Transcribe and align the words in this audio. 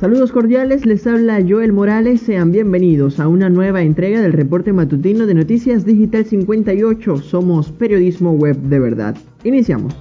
Saludos 0.00 0.32
cordiales, 0.32 0.86
les 0.86 1.06
habla 1.06 1.44
Joel 1.46 1.74
Morales, 1.74 2.22
sean 2.22 2.52
bienvenidos 2.52 3.20
a 3.20 3.28
una 3.28 3.50
nueva 3.50 3.82
entrega 3.82 4.22
del 4.22 4.32
reporte 4.32 4.72
matutino 4.72 5.26
de 5.26 5.34
Noticias 5.34 5.84
Digital 5.84 6.24
58. 6.24 7.18
Somos 7.18 7.70
periodismo 7.70 8.32
web 8.32 8.56
de 8.56 8.78
verdad. 8.78 9.14
Iniciamos. 9.44 9.94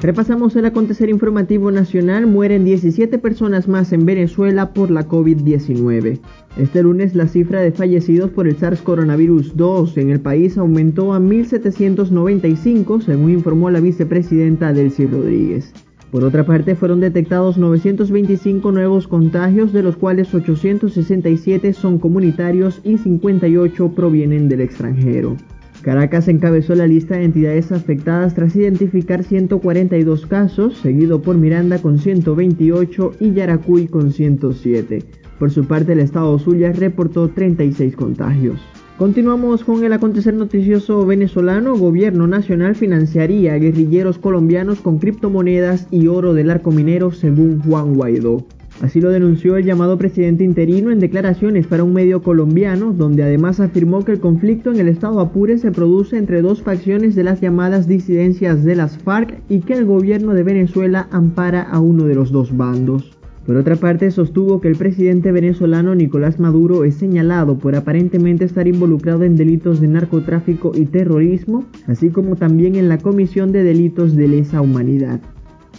Repasamos 0.00 0.54
el 0.54 0.66
acontecer 0.66 1.08
informativo 1.08 1.70
nacional. 1.70 2.26
Mueren 2.26 2.66
17 2.66 3.16
personas 3.16 3.66
más 3.66 3.94
en 3.94 4.04
Venezuela 4.04 4.74
por 4.74 4.90
la 4.90 5.08
COVID-19. 5.08 6.20
Este 6.58 6.82
lunes 6.82 7.14
la 7.14 7.26
cifra 7.26 7.62
de 7.62 7.72
fallecidos 7.72 8.28
por 8.32 8.46
el 8.46 8.58
SARS 8.58 8.82
coronavirus 8.82 9.56
2 9.56 9.96
en 9.96 10.10
el 10.10 10.20
país 10.20 10.58
aumentó 10.58 11.14
a 11.14 11.20
1.795, 11.20 13.00
según 13.00 13.30
informó 13.30 13.70
la 13.70 13.80
vicepresidenta 13.80 14.74
Delcy 14.74 15.06
Rodríguez. 15.06 15.72
Por 16.10 16.24
otra 16.24 16.44
parte, 16.44 16.74
fueron 16.74 16.98
detectados 16.98 17.56
925 17.56 18.72
nuevos 18.72 19.06
contagios, 19.06 19.72
de 19.72 19.84
los 19.84 19.96
cuales 19.96 20.34
867 20.34 21.72
son 21.72 21.98
comunitarios 21.98 22.80
y 22.82 22.98
58 22.98 23.92
provienen 23.94 24.48
del 24.48 24.60
extranjero. 24.60 25.36
Caracas 25.82 26.28
encabezó 26.28 26.74
la 26.74 26.86
lista 26.86 27.16
de 27.16 27.24
entidades 27.24 27.72
afectadas 27.72 28.34
tras 28.34 28.54
identificar 28.56 29.22
142 29.22 30.26
casos, 30.26 30.76
seguido 30.76 31.22
por 31.22 31.36
Miranda 31.36 31.78
con 31.78 31.98
128 31.98 33.12
y 33.20 33.32
Yaracuy 33.32 33.86
con 33.86 34.10
107. 34.12 35.04
Por 35.38 35.50
su 35.50 35.64
parte, 35.64 35.92
el 35.92 36.00
estado 36.00 36.38
Zulia 36.38 36.72
reportó 36.72 37.28
36 37.28 37.96
contagios. 37.96 38.60
Continuamos 39.00 39.64
con 39.64 39.82
el 39.82 39.94
acontecer 39.94 40.34
noticioso 40.34 41.06
venezolano. 41.06 41.74
Gobierno 41.74 42.26
nacional 42.26 42.74
financiaría 42.74 43.54
a 43.54 43.56
guerrilleros 43.56 44.18
colombianos 44.18 44.82
con 44.82 44.98
criptomonedas 44.98 45.88
y 45.90 46.08
oro 46.08 46.34
del 46.34 46.50
arco 46.50 46.70
minero, 46.70 47.10
según 47.10 47.62
Juan 47.62 47.94
Guaidó. 47.94 48.44
Así 48.82 49.00
lo 49.00 49.08
denunció 49.08 49.56
el 49.56 49.64
llamado 49.64 49.96
presidente 49.96 50.44
interino 50.44 50.90
en 50.90 51.00
declaraciones 51.00 51.66
para 51.66 51.82
un 51.82 51.94
medio 51.94 52.22
colombiano, 52.22 52.92
donde 52.92 53.22
además 53.22 53.58
afirmó 53.58 54.04
que 54.04 54.12
el 54.12 54.20
conflicto 54.20 54.70
en 54.70 54.80
el 54.80 54.88
estado 54.88 55.20
Apure 55.20 55.56
se 55.56 55.72
produce 55.72 56.18
entre 56.18 56.42
dos 56.42 56.60
facciones 56.60 57.14
de 57.14 57.24
las 57.24 57.40
llamadas 57.40 57.88
disidencias 57.88 58.64
de 58.64 58.76
las 58.76 58.98
FARC 58.98 59.40
y 59.48 59.60
que 59.60 59.72
el 59.72 59.86
gobierno 59.86 60.34
de 60.34 60.42
Venezuela 60.42 61.08
ampara 61.10 61.62
a 61.62 61.80
uno 61.80 62.04
de 62.04 62.16
los 62.16 62.32
dos 62.32 62.54
bandos. 62.54 63.19
Por 63.50 63.56
otra 63.56 63.74
parte, 63.74 64.12
sostuvo 64.12 64.60
que 64.60 64.68
el 64.68 64.76
presidente 64.76 65.32
venezolano 65.32 65.96
Nicolás 65.96 66.38
Maduro 66.38 66.84
es 66.84 66.94
señalado 66.94 67.58
por 67.58 67.74
aparentemente 67.74 68.44
estar 68.44 68.68
involucrado 68.68 69.24
en 69.24 69.34
delitos 69.34 69.80
de 69.80 69.88
narcotráfico 69.88 70.70
y 70.72 70.86
terrorismo, 70.86 71.64
así 71.88 72.10
como 72.10 72.36
también 72.36 72.76
en 72.76 72.88
la 72.88 72.98
comisión 72.98 73.50
de 73.50 73.64
delitos 73.64 74.14
de 74.14 74.28
lesa 74.28 74.60
humanidad. 74.60 75.20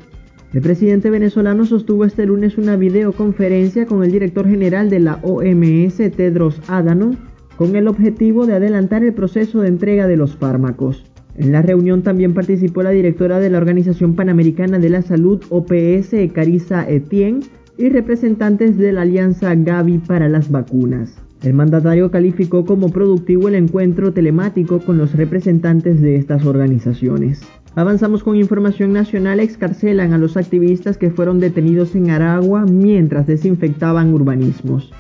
El 0.53 0.61
presidente 0.63 1.11
venezolano 1.11 1.65
sostuvo 1.65 2.05
este 2.05 2.27
lunes 2.27 2.59
una 2.59 2.77
videoconferencia 2.77 3.87
con 3.87 4.03
el 4.03 4.11
director 4.11 4.49
general 4.49 4.91
de 4.91 5.01
la 5.01 5.21
OMS, 5.23 5.97
Tedros 6.17 6.61
Adhanom, 6.67 7.17
con 7.57 7.77
el 7.77 7.87
objetivo 7.87 8.47
de 8.47 8.55
adelantar 8.55 9.05
el 9.05 9.15
proceso 9.15 9.61
de 9.61 9.69
entrega 9.69 10.09
de 10.09 10.17
los 10.17 10.37
fármacos. 10.37 11.05
En 11.37 11.53
la 11.53 11.63
reunión 11.63 12.03
también 12.03 12.35
participó 12.35 12.83
la 12.83 12.91
directora 12.91 13.39
de 13.39 13.51
la 13.51 13.59
Organización 13.59 14.15
Panamericana 14.15 14.79
de 14.79 14.89
la 14.89 15.03
Salud, 15.03 15.41
OPS, 15.51 16.33
Carissa 16.33 16.89
Etienne, 16.89 17.45
y 17.79 17.89
representantes 17.89 18.77
de 18.77 18.93
la 18.93 19.03
Alianza 19.03 19.55
Gavi 19.55 19.99
para 19.99 20.29
las 20.29 20.51
vacunas. 20.51 21.23
El 21.43 21.55
mandatario 21.55 22.11
calificó 22.11 22.67
como 22.67 22.91
productivo 22.91 23.49
el 23.49 23.55
encuentro 23.55 24.13
telemático 24.13 24.81
con 24.81 24.99
los 24.99 25.15
representantes 25.15 26.03
de 26.03 26.17
estas 26.17 26.45
organizaciones. 26.45 27.41
Avanzamos 27.77 28.23
con 28.23 28.37
información 28.37 28.93
nacional. 28.93 29.41
Excarcelan 29.41 30.13
a 30.13 30.19
los 30.19 30.37
activistas 30.37 30.99
que 30.99 31.11
fueron 31.11 31.41
detenidos 31.41 31.95
en 31.95 32.11
Aragua 32.11 32.67
mientras 32.67 33.27
desinfectaban 33.27 34.13
urbanismos. 34.13 34.93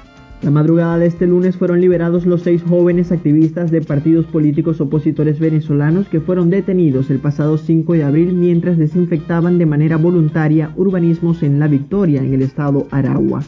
La 0.42 0.50
madrugada 0.50 0.98
de 0.98 1.06
este 1.06 1.26
lunes 1.26 1.58
fueron 1.58 1.82
liberados 1.82 2.24
los 2.24 2.40
seis 2.40 2.62
jóvenes 2.62 3.12
activistas 3.12 3.70
de 3.70 3.82
partidos 3.82 4.24
políticos 4.24 4.80
opositores 4.80 5.38
venezolanos 5.38 6.08
que 6.08 6.20
fueron 6.20 6.48
detenidos 6.48 7.10
el 7.10 7.18
pasado 7.18 7.58
5 7.58 7.92
de 7.92 8.04
abril 8.04 8.32
mientras 8.32 8.78
desinfectaban 8.78 9.58
de 9.58 9.66
manera 9.66 9.98
voluntaria 9.98 10.72
urbanismos 10.76 11.42
en 11.42 11.58
La 11.58 11.68
Victoria, 11.68 12.22
en 12.22 12.32
el 12.32 12.40
estado 12.40 12.86
Aragua. 12.90 13.42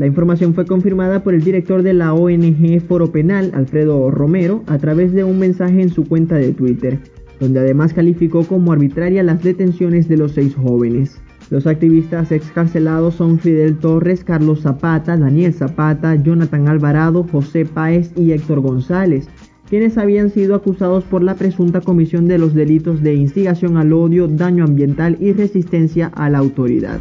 La 0.00 0.06
información 0.06 0.54
fue 0.54 0.64
confirmada 0.64 1.22
por 1.22 1.34
el 1.34 1.44
director 1.44 1.82
de 1.82 1.92
la 1.92 2.14
ONG 2.14 2.80
Foro 2.88 3.12
Penal, 3.12 3.52
Alfredo 3.54 4.10
Romero, 4.10 4.64
a 4.66 4.78
través 4.78 5.12
de 5.12 5.24
un 5.24 5.38
mensaje 5.38 5.82
en 5.82 5.90
su 5.90 6.04
cuenta 6.04 6.36
de 6.36 6.54
Twitter, 6.54 6.98
donde 7.38 7.60
además 7.60 7.92
calificó 7.92 8.44
como 8.44 8.72
arbitraria 8.72 9.22
las 9.22 9.42
detenciones 9.42 10.08
de 10.08 10.16
los 10.16 10.32
seis 10.32 10.54
jóvenes. 10.54 11.20
Los 11.50 11.66
activistas 11.66 12.32
excarcelados 12.32 13.16
son 13.16 13.38
Fidel 13.38 13.76
Torres, 13.76 14.24
Carlos 14.24 14.62
Zapata, 14.62 15.18
Daniel 15.18 15.52
Zapata, 15.52 16.14
Jonathan 16.14 16.68
Alvarado, 16.68 17.26
José 17.30 17.66
Páez 17.66 18.10
y 18.16 18.32
Héctor 18.32 18.60
González, 18.60 19.28
quienes 19.68 19.98
habían 19.98 20.30
sido 20.30 20.54
acusados 20.54 21.04
por 21.04 21.22
la 21.22 21.34
presunta 21.34 21.82
comisión 21.82 22.26
de 22.26 22.38
los 22.38 22.54
delitos 22.54 23.02
de 23.02 23.16
instigación 23.16 23.76
al 23.76 23.92
odio, 23.92 24.28
daño 24.28 24.64
ambiental 24.64 25.18
y 25.20 25.34
resistencia 25.34 26.06
a 26.14 26.30
la 26.30 26.38
autoridad. 26.38 27.00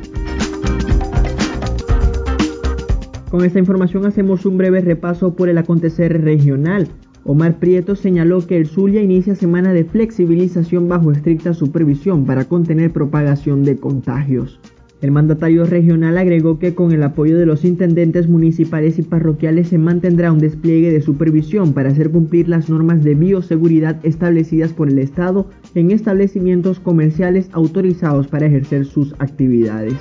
Con 3.30 3.46
esta 3.46 3.60
información 3.60 4.08
hacemos 4.08 4.48
un 4.48 4.58
breve 4.58 4.82
repaso 4.82 5.36
por 5.36 5.50
el 5.50 5.60
acontecer 5.60 6.20
regional. 6.24 6.88
Omar 7.24 7.60
Prieto 7.60 7.96
señaló 7.96 8.48
que 8.48 8.58
el 8.58 8.66
Zulia 8.66 9.04
inicia 9.04 9.36
semana 9.36 9.72
de 9.72 9.84
flexibilización 9.84 10.88
bajo 10.88 11.12
estricta 11.12 11.54
supervisión 11.54 12.26
para 12.26 12.46
contener 12.46 12.92
propagación 12.92 13.64
de 13.64 13.76
contagios. 13.76 14.60
El 15.02 15.12
mandatario 15.12 15.66
regional 15.66 16.18
agregó 16.18 16.58
que 16.58 16.74
con 16.74 16.92
el 16.92 17.04
apoyo 17.04 17.38
de 17.38 17.46
los 17.46 17.66
intendentes 17.66 18.28
municipales 18.28 18.98
y 18.98 19.04
parroquiales 19.04 19.68
se 19.68 19.78
mantendrá 19.78 20.32
un 20.32 20.40
despliegue 20.40 20.92
de 20.92 21.02
supervisión 21.02 21.74
para 21.74 21.90
hacer 21.90 22.10
cumplir 22.10 22.50
las 22.50 22.68
normas 22.68 23.04
de 23.04 23.14
bioseguridad 23.14 24.04
establecidas 24.04 24.74
por 24.74 24.90
el 24.90 24.98
Estado 24.98 25.48
en 25.76 25.92
establecimientos 25.92 26.80
comerciales 26.80 27.50
autorizados 27.54 28.28
para 28.28 28.48
ejercer 28.48 28.86
sus 28.86 29.14
actividades. 29.20 29.94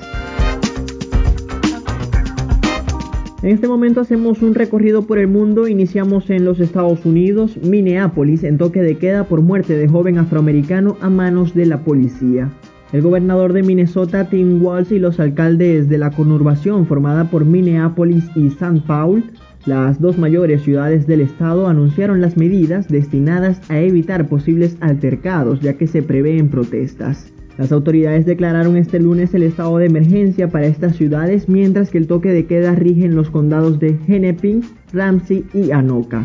En 3.41 3.51
este 3.51 3.69
momento 3.69 4.01
hacemos 4.01 4.43
un 4.43 4.57
recorrido 4.57 5.07
por 5.07 5.17
el 5.17 5.29
mundo, 5.29 5.69
iniciamos 5.69 6.29
en 6.29 6.45
los 6.45 6.59
Estados 6.59 7.07
Unidos, 7.07 7.57
Minneapolis, 7.63 8.43
en 8.43 8.59
toque 8.59 8.83
de 8.83 8.97
queda 8.97 9.29
por 9.29 9.43
muerte 9.43 9.77
de 9.77 9.87
joven 9.87 10.19
afroamericano 10.19 10.97
a 11.01 11.09
manos 11.09 11.55
de 11.55 11.67
la 11.67 11.85
policía. 11.85 12.51
El 12.93 13.03
gobernador 13.03 13.53
de 13.53 13.63
Minnesota, 13.63 14.29
Tim 14.29 14.61
Walz, 14.61 14.91
y 14.91 14.99
los 14.99 15.21
alcaldes 15.21 15.89
de 15.89 15.99
la 15.99 16.11
conurbación 16.11 16.85
formada 16.87 17.31
por 17.31 17.45
Minneapolis 17.45 18.25
y 18.35 18.49
St. 18.49 18.83
Paul, 18.89 19.23
las 19.67 20.01
dos 20.01 20.19
mayores 20.19 20.63
ciudades 20.63 21.07
del 21.07 21.21
estado, 21.21 21.69
anunciaron 21.69 22.21
las 22.21 22.37
medidas 22.37 22.89
destinadas 22.89 23.61
a 23.71 23.79
evitar 23.79 24.29
posibles 24.29 24.77
altercados, 24.81 25.61
ya 25.61 25.75
que 25.75 25.87
se 25.87 26.03
prevén 26.03 26.49
protestas. 26.49 27.33
Las 27.59 27.73
autoridades 27.73 28.25
declararon 28.25 28.77
este 28.77 29.01
lunes 29.01 29.35
el 29.35 29.43
estado 29.43 29.79
de 29.79 29.87
emergencia 29.87 30.49
para 30.49 30.69
estas 30.69 30.95
ciudades, 30.95 31.49
mientras 31.49 31.91
que 31.91 31.99
el 31.99 32.07
toque 32.07 32.31
de 32.31 32.47
queda 32.47 32.77
rige 32.77 33.05
en 33.05 33.17
los 33.17 33.31
condados 33.31 33.81
de 33.81 33.99
Hennepin, 34.07 34.63
Ramsey 34.93 35.45
y 35.53 35.73
Anoka. 35.73 36.25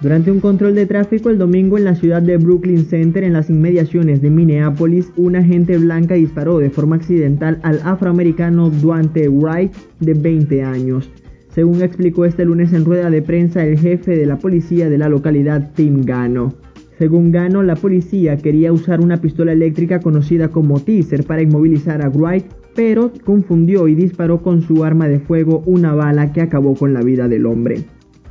Durante 0.00 0.30
un 0.30 0.40
control 0.40 0.74
de 0.74 0.86
tráfico 0.86 1.28
el 1.28 1.36
domingo 1.36 1.76
en 1.76 1.84
la 1.84 1.94
ciudad 1.94 2.22
de 2.22 2.38
Brooklyn 2.38 2.86
Center, 2.86 3.22
en 3.22 3.34
las 3.34 3.50
inmediaciones 3.50 4.22
de 4.22 4.30
Minneapolis, 4.30 5.12
una 5.16 5.40
agente 5.40 5.76
blanca 5.76 6.14
disparó 6.14 6.58
de 6.58 6.70
forma 6.70 6.96
accidental 6.96 7.60
al 7.62 7.78
afroamericano 7.84 8.70
Duante 8.70 9.28
Wright, 9.28 9.72
de 10.00 10.14
20 10.14 10.62
años. 10.62 11.10
Según 11.54 11.82
explicó 11.82 12.24
este 12.24 12.46
lunes 12.46 12.72
en 12.72 12.86
rueda 12.86 13.10
de 13.10 13.20
prensa 13.20 13.64
el 13.64 13.78
jefe 13.78 14.16
de 14.16 14.24
la 14.24 14.38
policía 14.38 14.88
de 14.88 14.96
la 14.96 15.10
localidad, 15.10 15.70
Tim 15.74 16.02
Gano. 16.02 16.54
Según 16.98 17.32
Gano, 17.32 17.62
la 17.62 17.76
policía 17.76 18.36
quería 18.36 18.72
usar 18.72 19.00
una 19.00 19.16
pistola 19.16 19.52
eléctrica 19.52 20.00
conocida 20.00 20.48
como 20.48 20.80
teaser 20.80 21.24
para 21.24 21.42
inmovilizar 21.42 22.02
a 22.02 22.08
Wright, 22.08 22.44
pero 22.74 23.12
confundió 23.24 23.88
y 23.88 23.94
disparó 23.94 24.42
con 24.42 24.62
su 24.62 24.84
arma 24.84 25.08
de 25.08 25.18
fuego 25.18 25.62
una 25.66 25.94
bala 25.94 26.32
que 26.32 26.40
acabó 26.40 26.74
con 26.74 26.94
la 26.94 27.02
vida 27.02 27.28
del 27.28 27.46
hombre. 27.46 27.84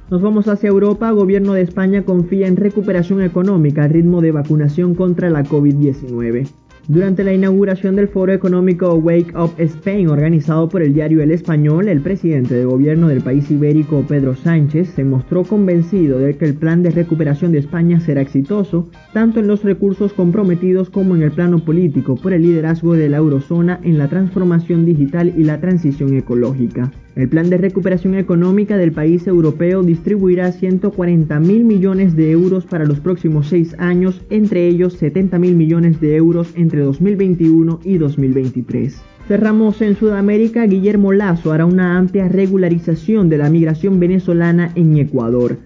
Nos 0.10 0.22
vamos 0.22 0.48
hacia 0.48 0.70
Europa. 0.70 1.10
Gobierno 1.12 1.54
de 1.54 1.62
España 1.62 2.04
confía 2.04 2.48
en 2.48 2.58
recuperación 2.58 3.22
económica 3.22 3.86
al 3.86 3.92
ritmo 3.92 4.22
de 4.22 4.32
vacunación 4.32 4.94
contra 4.94 5.30
la 5.30 5.44
COVID-19. 5.44 6.48
Durante 6.92 7.24
la 7.24 7.32
inauguración 7.32 7.96
del 7.96 8.10
foro 8.10 8.34
económico 8.34 8.94
Wake 8.96 9.32
Up 9.34 9.54
Spain 9.58 10.10
organizado 10.10 10.68
por 10.68 10.82
el 10.82 10.94
diario 10.94 11.24
El 11.24 11.32
Español, 11.32 11.88
el 11.88 12.02
presidente 12.02 12.54
de 12.54 12.66
gobierno 12.66 13.08
del 13.08 13.22
país 13.22 13.50
ibérico, 13.50 14.04
Pedro 14.06 14.36
Sánchez, 14.36 14.90
se 14.90 15.06
mostró 15.06 15.46
convencido 15.46 16.20
de 16.20 16.36
que 16.36 16.44
el 16.44 16.56
plan 16.56 16.84
de 16.84 16.90
recuperación 16.90 17.54
de 17.54 17.60
España 17.60 18.02
será 18.02 18.20
exitoso, 18.20 18.90
tanto 19.14 19.40
en 19.40 19.48
los 19.48 19.64
recursos 19.64 20.12
comprometidos 20.12 20.90
como 20.90 21.16
en 21.16 21.22
el 21.22 21.32
plano 21.32 21.60
político 21.60 22.18
por 22.18 22.34
el 22.34 22.42
liderazgo 22.42 22.94
de 22.94 23.08
la 23.08 23.20
eurozona 23.20 23.80
en 23.84 23.98
la 23.98 24.10
transformación 24.10 24.86
digital 24.86 25.34
y 25.38 25.46
la 25.46 25.62
transición 25.62 26.18
ecológica. 26.18 26.92
El 27.14 27.28
plan 27.28 27.50
de 27.50 27.58
recuperación 27.58 28.16
económica 28.16 28.78
del 28.78 28.94
país 28.94 29.28
europeo 29.28 29.84
distribuirá 29.84 30.52
140 30.54 31.40
mil 31.42 31.66
millones 31.66 32.16
de 32.16 32.32
euros 32.32 32.66
para 32.66 32.86
los 32.86 33.02
próximos 33.02 33.48
seis 33.48 33.76
años, 33.80 34.22
entre 34.30 34.66
ellos 34.68 34.94
70 34.94 35.38
mil 35.38 35.56
millones 35.56 36.00
de 36.00 36.16
euros 36.16 36.54
entre 36.56 36.80
2021 36.80 37.82
y 37.84 37.98
2023. 37.98 39.02
Cerramos 39.28 39.82
en 39.82 39.96
Sudamérica, 39.98 40.66
Guillermo 40.66 41.12
Lazo 41.12 41.52
hará 41.52 41.66
una 41.66 41.98
amplia 41.98 42.30
regularización 42.30 43.28
de 43.28 43.38
la 43.38 43.50
migración 43.50 44.00
venezolana 44.00 44.72
en 44.76 44.98
Ecuador. 44.98 45.58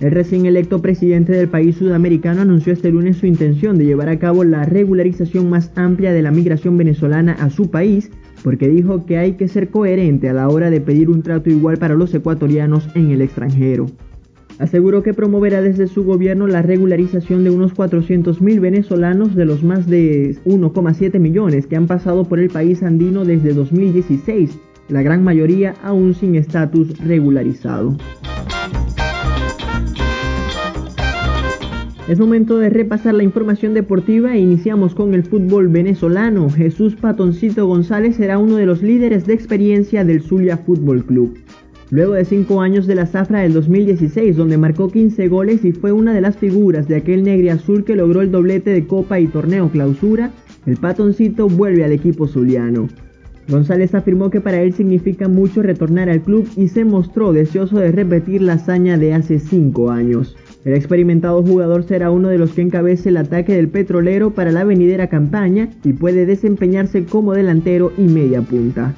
El 0.00 0.10
recién 0.10 0.46
electo 0.46 0.80
presidente 0.80 1.32
del 1.32 1.48
país 1.48 1.76
sudamericano 1.76 2.42
anunció 2.42 2.72
este 2.72 2.90
lunes 2.90 3.18
su 3.18 3.26
intención 3.26 3.76
de 3.76 3.84
llevar 3.84 4.08
a 4.08 4.18
cabo 4.18 4.42
la 4.42 4.64
regularización 4.64 5.48
más 5.50 5.70
amplia 5.76 6.12
de 6.12 6.22
la 6.22 6.30
migración 6.30 6.76
venezolana 6.76 7.32
a 7.32 7.50
su 7.50 7.70
país, 7.70 8.10
porque 8.44 8.68
dijo 8.68 9.06
que 9.06 9.16
hay 9.16 9.32
que 9.32 9.48
ser 9.48 9.70
coherente 9.70 10.28
a 10.28 10.34
la 10.34 10.48
hora 10.50 10.68
de 10.68 10.82
pedir 10.82 11.08
un 11.08 11.22
trato 11.22 11.48
igual 11.48 11.78
para 11.78 11.94
los 11.94 12.14
ecuatorianos 12.14 12.86
en 12.94 13.10
el 13.10 13.22
extranjero. 13.22 13.86
Aseguró 14.58 15.02
que 15.02 15.14
promoverá 15.14 15.62
desde 15.62 15.86
su 15.86 16.04
gobierno 16.04 16.46
la 16.46 16.60
regularización 16.60 17.42
de 17.42 17.50
unos 17.50 17.74
400.000 17.74 18.60
venezolanos 18.60 19.34
de 19.34 19.46
los 19.46 19.64
más 19.64 19.86
de 19.86 20.36
1,7 20.44 21.18
millones 21.18 21.66
que 21.66 21.76
han 21.76 21.86
pasado 21.86 22.24
por 22.24 22.38
el 22.38 22.50
país 22.50 22.82
andino 22.82 23.24
desde 23.24 23.54
2016, 23.54 24.58
la 24.90 25.02
gran 25.02 25.24
mayoría 25.24 25.74
aún 25.82 26.12
sin 26.12 26.34
estatus 26.34 26.98
regularizado. 26.98 27.96
Es 32.06 32.18
momento 32.18 32.58
de 32.58 32.68
repasar 32.68 33.14
la 33.14 33.22
información 33.22 33.72
deportiva 33.72 34.34
e 34.34 34.38
iniciamos 34.38 34.94
con 34.94 35.14
el 35.14 35.24
fútbol 35.24 35.68
venezolano. 35.68 36.50
Jesús 36.50 36.96
Patoncito 36.96 37.66
González 37.66 38.16
será 38.16 38.36
uno 38.36 38.56
de 38.56 38.66
los 38.66 38.82
líderes 38.82 39.26
de 39.26 39.32
experiencia 39.32 40.04
del 40.04 40.20
Zulia 40.20 40.58
Fútbol 40.58 41.06
Club. 41.06 41.38
Luego 41.88 42.12
de 42.12 42.26
cinco 42.26 42.60
años 42.60 42.86
de 42.86 42.94
la 42.94 43.06
zafra 43.06 43.40
del 43.40 43.54
2016, 43.54 44.36
donde 44.36 44.58
marcó 44.58 44.90
15 44.90 45.28
goles 45.28 45.64
y 45.64 45.72
fue 45.72 45.92
una 45.92 46.12
de 46.12 46.20
las 46.20 46.36
figuras 46.36 46.88
de 46.88 46.96
aquel 46.96 47.22
negre 47.24 47.50
azul 47.50 47.84
que 47.84 47.96
logró 47.96 48.20
el 48.20 48.30
doblete 48.30 48.68
de 48.68 48.86
Copa 48.86 49.18
y 49.18 49.26
Torneo 49.26 49.70
Clausura, 49.70 50.30
el 50.66 50.76
Patoncito 50.76 51.48
vuelve 51.48 51.84
al 51.84 51.92
equipo 51.92 52.26
zuliano. 52.26 52.86
González 53.48 53.94
afirmó 53.94 54.28
que 54.28 54.42
para 54.42 54.60
él 54.60 54.74
significa 54.74 55.28
mucho 55.28 55.62
retornar 55.62 56.10
al 56.10 56.20
club 56.20 56.46
y 56.54 56.68
se 56.68 56.84
mostró 56.84 57.32
deseoso 57.32 57.78
de 57.78 57.92
repetir 57.92 58.42
la 58.42 58.54
hazaña 58.54 58.98
de 58.98 59.14
hace 59.14 59.38
cinco 59.38 59.90
años. 59.90 60.36
El 60.64 60.72
experimentado 60.72 61.42
jugador 61.42 61.84
será 61.84 62.10
uno 62.10 62.28
de 62.28 62.38
los 62.38 62.52
que 62.52 62.62
encabece 62.62 63.10
el 63.10 63.18
ataque 63.18 63.54
del 63.54 63.68
petrolero 63.68 64.30
para 64.30 64.50
la 64.50 64.64
venidera 64.64 65.08
campaña 65.08 65.68
y 65.84 65.92
puede 65.92 66.24
desempeñarse 66.24 67.04
como 67.04 67.34
delantero 67.34 67.92
y 67.98 68.02
media 68.02 68.40
punta. 68.40 68.94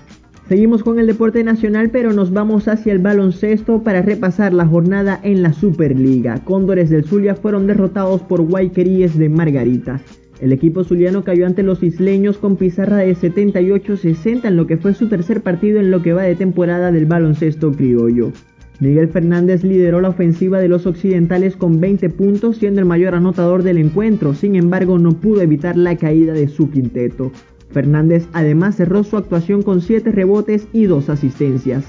Seguimos 0.49 0.85
con 0.85 1.01
el 1.01 1.09
deporte 1.09 1.43
nacional, 1.43 1.91
pero 1.91 2.13
nos 2.13 2.33
vamos 2.33 2.69
hacia 2.69 2.93
el 2.93 3.01
baloncesto 3.01 3.83
para 3.83 4.01
repasar 4.01 4.53
la 4.53 4.65
jornada 4.65 5.19
en 5.25 5.43
la 5.43 5.53
Superliga. 5.53 6.39
Cóndores 6.45 6.89
del 6.89 7.05
Zulia 7.05 7.35
fueron 7.35 7.67
derrotados 7.67 8.23
por 8.23 8.43
Guayqueríes 8.43 9.19
de 9.19 9.29
Margarita. 9.29 10.01
El 10.41 10.53
equipo 10.53 10.85
zuliano 10.85 11.25
cayó 11.25 11.47
ante 11.47 11.65
los 11.65 11.83
isleños 11.83 12.39
con 12.39 12.55
pizarra 12.55 12.99
de 12.99 13.17
78-60 13.17 14.45
en 14.45 14.57
lo 14.57 14.69
que 14.69 14.77
fue 14.77 14.95
su 14.95 15.09
tercer 15.09 15.43
partido 15.43 15.81
en 15.81 15.91
lo 15.91 16.01
que 16.03 16.12
va 16.12 16.23
de 16.23 16.37
temporada 16.37 16.93
del 16.93 17.07
baloncesto 17.07 17.73
criollo. 17.73 18.31
Miguel 18.78 19.08
Fernández 19.08 19.64
lideró 19.64 20.00
la 20.00 20.11
ofensiva 20.11 20.61
de 20.61 20.69
los 20.69 20.87
occidentales 20.87 21.56
con 21.56 21.81
20 21.81 22.11
puntos, 22.11 22.58
siendo 22.58 22.81
el 22.81 22.87
mayor 22.87 23.14
anotador 23.14 23.62
del 23.62 23.78
encuentro, 23.78 24.34
sin 24.34 24.55
embargo 24.55 24.99
no 24.99 25.12
pudo 25.12 25.40
evitar 25.40 25.76
la 25.76 25.96
caída 25.96 26.34
de 26.34 26.49
su 26.49 26.70
quinteto. 26.70 27.32
Fernández 27.70 28.28
además 28.32 28.76
cerró 28.76 29.02
su 29.02 29.17
actuación 29.17 29.62
con 29.62 29.81
7 29.81 30.12
rebotes 30.12 30.69
y 30.73 30.84
2 30.84 31.08
asistencias. 31.08 31.84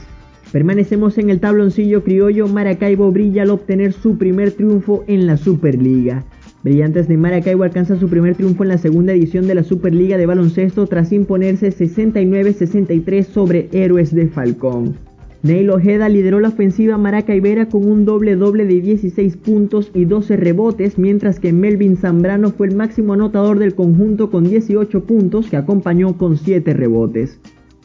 Permanecemos 0.51 1.17
en 1.17 1.29
el 1.29 1.41
tabloncillo 1.41 2.03
criollo, 2.03 2.47
Maracaibo 2.47 3.11
brilla 3.11 3.41
al 3.41 3.49
obtener 3.49 3.91
su 3.91 4.17
primer 4.17 4.51
triunfo 4.51 5.03
en 5.07 5.27
la 5.27 5.35
Superliga. 5.35 6.23
Brillantes 6.63 7.09
de 7.09 7.17
Maracaibo 7.17 7.63
alcanza 7.63 7.97
su 7.97 8.07
primer 8.07 8.35
triunfo 8.35 8.63
en 8.63 8.69
la 8.69 8.77
segunda 8.77 9.11
edición 9.11 9.45
de 9.45 9.55
la 9.55 9.63
Superliga 9.63 10.17
de 10.17 10.25
baloncesto 10.25 10.87
tras 10.87 11.11
imponerse 11.11 11.69
69-63 11.69 13.23
sobre 13.25 13.67
Héroes 13.73 14.15
de 14.15 14.27
Falcón. 14.27 15.06
Neil 15.43 15.69
Ojeda 15.69 16.09
lideró 16.09 16.39
la 16.39 16.47
ofensiva 16.49 16.97
maracaibera 16.97 17.69
con 17.69 17.85
un 17.85 18.05
doble 18.05 18.35
doble 18.35 18.65
de 18.65 18.81
16 18.81 19.37
puntos 19.37 19.91
y 19.93 20.05
12 20.05 20.35
rebotes, 20.35 20.97
mientras 20.97 21.39
que 21.39 21.53
Melvin 21.53 21.95
Zambrano 21.95 22.49
fue 22.51 22.67
el 22.67 22.75
máximo 22.75 23.13
anotador 23.13 23.59
del 23.59 23.75
conjunto 23.75 24.31
con 24.31 24.45
18 24.45 25.03
puntos, 25.03 25.49
que 25.49 25.57
acompañó 25.57 26.17
con 26.17 26.37
7 26.37 26.73
rebotes. 26.73 27.39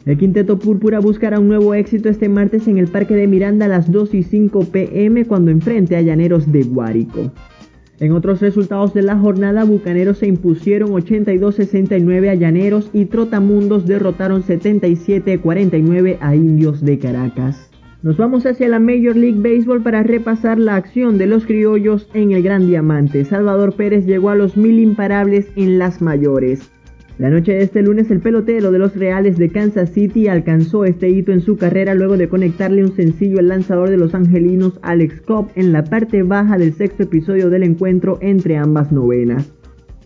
El 0.05 0.17
quinteto 0.17 0.59
púrpura 0.59 0.99
buscará 0.99 1.39
un 1.39 1.47
nuevo 1.47 1.73
éxito 1.73 2.09
este 2.09 2.27
martes 2.27 2.67
en 2.67 2.77
el 2.77 2.87
Parque 2.87 3.15
de 3.15 3.27
Miranda 3.27 3.65
a 3.65 3.69
las 3.69 3.89
2 3.91 4.13
y 4.15 4.23
5 4.23 4.65
pm 4.71 5.25
cuando 5.25 5.51
enfrente 5.51 5.95
a 5.95 6.01
Llaneros 6.01 6.51
de 6.51 6.63
Guárico. 6.63 7.31
En 8.03 8.11
otros 8.11 8.41
resultados 8.41 8.93
de 8.93 9.01
la 9.01 9.17
jornada, 9.17 9.63
Bucaneros 9.63 10.17
se 10.17 10.27
impusieron 10.27 10.89
82-69 10.89 12.31
a 12.31 12.33
Llaneros 12.33 12.89
y 12.91 13.05
Trotamundos 13.05 13.87
derrotaron 13.87 14.43
77-49 14.43 16.17
a 16.19 16.35
Indios 16.35 16.83
de 16.83 16.99
Caracas. 16.99 17.71
Nos 18.01 18.17
vamos 18.17 18.45
hacia 18.45 18.67
la 18.67 18.79
Major 18.79 19.15
League 19.15 19.39
Baseball 19.39 19.81
para 19.81 20.03
repasar 20.03 20.59
la 20.59 20.75
acción 20.75 21.17
de 21.17 21.27
los 21.27 21.45
criollos 21.45 22.09
en 22.13 22.33
el 22.33 22.43
Gran 22.43 22.67
Diamante. 22.67 23.23
Salvador 23.23 23.73
Pérez 23.73 24.05
llegó 24.05 24.31
a 24.31 24.35
los 24.35 24.57
mil 24.57 24.79
imparables 24.79 25.47
en 25.55 25.79
las 25.79 26.01
mayores. 26.01 26.72
La 27.19 27.29
noche 27.29 27.53
de 27.53 27.61
este 27.61 27.83
lunes 27.83 28.09
el 28.09 28.21
pelotero 28.21 28.71
de 28.71 28.79
los 28.79 28.95
Reales 28.95 29.37
de 29.37 29.49
Kansas 29.49 29.91
City 29.91 30.27
alcanzó 30.27 30.83
este 30.83 31.09
hito 31.09 31.31
en 31.31 31.41
su 31.41 31.57
carrera 31.57 31.93
luego 31.93 32.17
de 32.17 32.27
conectarle 32.27 32.83
un 32.83 32.95
sencillo 32.95 33.37
al 33.37 33.49
lanzador 33.49 33.91
de 33.91 33.97
los 33.97 34.15
angelinos 34.15 34.79
Alex 34.81 35.21
Cobb 35.21 35.49
en 35.55 35.71
la 35.73 35.83
parte 35.83 36.23
baja 36.23 36.57
del 36.57 36.73
sexto 36.73 37.03
episodio 37.03 37.51
del 37.51 37.61
encuentro 37.61 38.17
entre 38.21 38.57
ambas 38.57 38.91
novenas. 38.91 39.53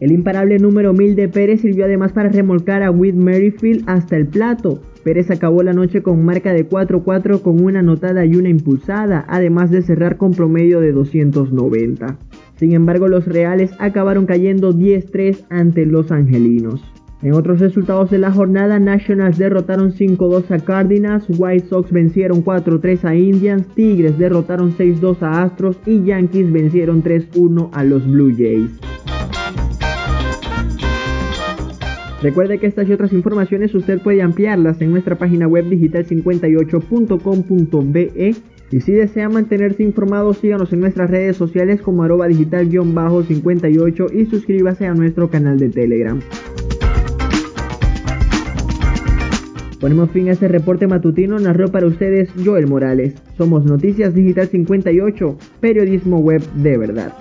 El 0.01 0.11
imparable 0.11 0.59
número 0.59 0.93
1000 0.93 1.15
de 1.15 1.29
Pérez 1.29 1.61
sirvió 1.61 1.85
además 1.85 2.11
para 2.11 2.29
remolcar 2.29 2.83
a 2.83 2.91
Whit 2.91 3.15
Merrifield 3.15 3.85
hasta 3.87 4.17
el 4.17 4.27
plato. 4.27 4.81
Pérez 5.05 5.31
acabó 5.31 5.63
la 5.63 5.71
noche 5.71 6.03
con 6.03 6.25
marca 6.25 6.51
de 6.51 6.67
4-4 6.67 7.41
con 7.41 7.63
una 7.63 7.79
anotada 7.79 8.25
y 8.25 8.35
una 8.35 8.49
impulsada, 8.49 9.25
además 9.29 9.71
de 9.71 9.81
cerrar 9.81 10.17
con 10.17 10.31
promedio 10.31 10.81
de 10.81 10.91
290. 10.91 12.17
Sin 12.57 12.73
embargo, 12.73 13.07
los 13.07 13.25
Reales 13.25 13.71
acabaron 13.79 14.25
cayendo 14.25 14.73
10-3 14.73 15.45
ante 15.49 15.85
los 15.85 16.11
Angelinos. 16.11 16.83
En 17.23 17.33
otros 17.33 17.59
resultados 17.59 18.11
de 18.11 18.19
la 18.19 18.31
jornada, 18.31 18.77
Nationals 18.77 19.39
derrotaron 19.39 19.91
5-2 19.91 20.51
a 20.51 20.59
Cardinals, 20.59 21.25
White 21.27 21.65
Sox 21.67 21.91
vencieron 21.91 22.45
4-3 22.45 23.05
a 23.05 23.15
Indians, 23.15 23.65
Tigres 23.73 24.19
derrotaron 24.19 24.77
6-2 24.77 25.23
a 25.23 25.41
Astros 25.41 25.79
y 25.87 26.03
Yankees 26.03 26.51
vencieron 26.51 27.01
3-1 27.01 27.71
a 27.73 27.83
los 27.83 28.07
Blue 28.07 28.31
Jays. 28.37 28.69
Recuerde 32.21 32.59
que 32.59 32.67
estas 32.67 32.87
y 32.87 32.93
otras 32.93 33.11
informaciones 33.13 33.73
usted 33.73 33.99
puede 34.01 34.21
ampliarlas 34.21 34.79
en 34.81 34.91
nuestra 34.91 35.17
página 35.17 35.47
web 35.47 35.65
digital58.com.be 35.69 38.35
y 38.69 38.81
si 38.81 38.91
desea 38.91 39.29
mantenerse 39.29 39.81
informado 39.81 40.33
síganos 40.33 40.73
en 40.73 40.81
nuestras 40.81 41.09
redes 41.09 41.37
sociales 41.37 41.81
como 41.81 42.03
arroba 42.03 42.27
digital-58 42.27 44.13
y 44.13 44.25
suscríbase 44.25 44.85
a 44.85 44.93
nuestro 44.93 45.29
canal 45.29 45.57
de 45.57 45.69
Telegram. 45.69 46.19
Ponemos 49.79 50.09
fin 50.09 50.29
a 50.29 50.31
este 50.31 50.47
reporte 50.47 50.87
matutino, 50.87 51.37
narró 51.37 51.71
para 51.71 51.85
ustedes 51.85 52.29
Joel 52.43 52.67
Morales. 52.67 53.13
Somos 53.37 53.63
Noticias 53.65 54.15
Digital 54.15 54.47
58, 54.47 55.37
periodismo 55.59 56.19
web 56.19 56.41
de 56.55 56.77
verdad. 56.77 57.13